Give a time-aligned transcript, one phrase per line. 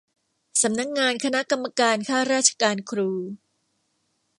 [0.61, 3.09] สำนักงานคณะกรรมการข้าราชการครู